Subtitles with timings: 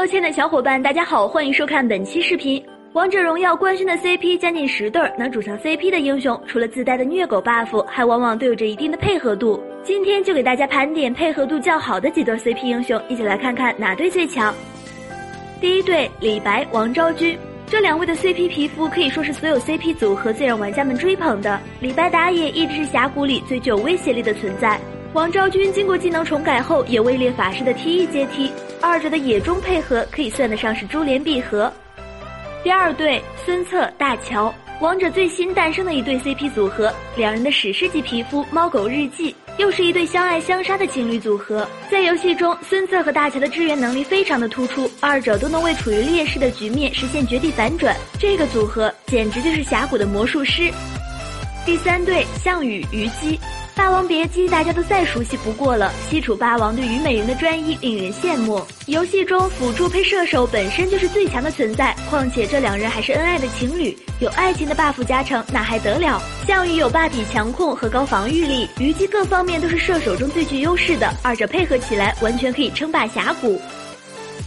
[0.00, 2.64] Hello，亲爱的小伙伴，大家好，欢迎收看本期视频。
[2.94, 9.62] 王者荣耀官宣的 CP 将近十对，能主上 CP 的英雄，除了自带的虐狗 buff，还往往都有着一定的配合度。
[9.84, 14.54] 今天就给大家盘点配合度较好的几对 CP 英雄，一起来看看哪对最强。
[15.60, 21.60] 第一对李白、王昭君，这两位的 CP 皮肤可以说是所有 CP 组合最让玩家们追捧的。
[21.78, 24.80] 李白打野一直是峡谷里最具有威胁力的存在，
[25.12, 28.49] 王昭君经过技能重改后，也位列法师的 T 一阶梯，
[28.90, 31.72] 二者的野中配合可以算得上是珠联璧合。
[32.64, 41.64] 第二对孙策大乔，王者最新诞生的一对 CP 组合，两人的史诗级皮肤，猫狗日记，又是一对相爱相杀的情侣组合。
[41.88, 50.68] 在游戏中，孙策和大乔的支援能力非常的突出，二者都能为处于劣势的局面实现绝地反转，这个组合简直就是峡谷的魔术师。
[51.64, 53.38] 第三对项羽虞姬。
[53.80, 58.62] 霸王别姬大家都再熟悉不过了，西楚霸王对虞美人的专一令人羡慕。
[58.84, 66.20] 游戏中辅助配射手本身就是最强的存在，况且这两人还是恩爱的情侣，有爱情的 buff 加成，那还得了？
[66.46, 73.58] 项羽有霸体强控和高防御力，虞姬各方面都是射手中最具优势的，二者配合起来完全可以称霸峡谷。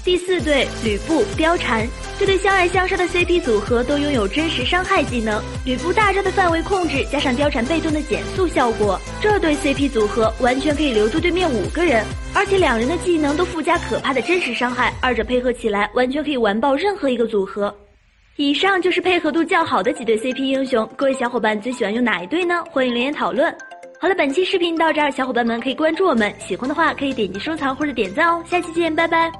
[0.05, 1.88] 第四对吕布貂蝉，
[2.19, 17.75] 这对相爱相杀的 CP 组合都拥有真实伤害技能，吕布大招的范围控制加上貂蝉被动的减速效果，这对 CP 组合完全可以留住对面五个人，而且两人的技能都附加可怕的真实伤害，二者配合起来完全可以完爆任何一个组合。
[18.36, 22.64] 以上就是配合度较好的几对 CP 英雄，各位小伙伴最喜欢用哪一对呢？
[22.72, 23.53] 欢迎留言讨论。
[24.00, 29.31] 好了，本期视频到这儿，小伙伴们可以关注我们，喜欢的话可以点击收藏或者点赞哦，下期见，拜拜。